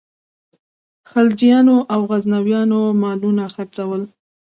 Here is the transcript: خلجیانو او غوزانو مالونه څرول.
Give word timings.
خلجیانو 1.11 1.77
او 1.93 1.99
غوزانو 2.09 2.81
مالونه 3.01 3.43
څرول. 3.75 4.03